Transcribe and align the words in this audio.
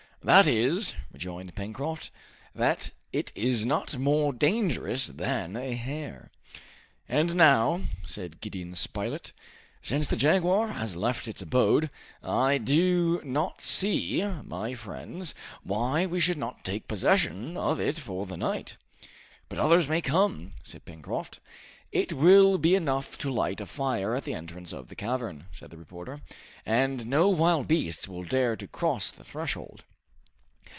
"That 0.23 0.45
is," 0.45 0.93
rejoined 1.11 1.55
Pencroft, 1.55 2.11
"that 2.53 2.91
it 3.11 3.31
is 3.33 3.65
not 3.65 3.97
more 3.97 4.31
dangerous 4.31 5.07
than 5.07 5.55
a 5.57 5.71
hare!" 5.73 6.29
"And 7.09 7.35
now," 7.35 7.81
said 8.05 8.39
Gideon 8.39 8.75
Spilett, 8.75 9.31
"since 9.81 10.07
the 10.07 10.15
jaguar 10.15 10.73
has 10.73 10.95
left 10.95 11.27
its 11.27 11.41
abode, 11.41 11.89
I 12.21 12.59
do 12.59 13.19
not 13.23 13.63
see, 13.63 14.23
my 14.43 14.75
friends, 14.75 15.33
why 15.63 16.05
we 16.05 16.19
should 16.19 16.37
not 16.37 16.63
take 16.63 16.87
possession 16.87 17.57
of 17.57 17.79
it 17.79 17.97
for 17.97 18.27
the 18.27 18.37
night." 18.37 18.77
"But 19.49 19.57
others 19.57 19.87
may 19.87 20.03
come," 20.03 20.53
said 20.61 20.85
Pencroft. 20.85 21.39
"It 21.91 22.13
will 22.13 22.59
be 22.59 22.75
enough 22.75 23.17
to 23.17 23.31
light 23.31 23.59
a 23.59 23.65
fire 23.65 24.13
at 24.13 24.25
the 24.25 24.35
entrance 24.35 24.71
of 24.71 24.89
the 24.89 24.95
cavern," 24.95 25.47
said 25.51 25.71
the 25.71 25.77
reporter, 25.79 26.21
"and 26.63 27.07
no 27.07 27.27
wild 27.27 27.67
beasts 27.67 28.07
will 28.07 28.23
dare 28.23 28.55
to 28.57 28.67
cross 28.67 29.11
the 29.11 29.23
threshold." 29.23 29.83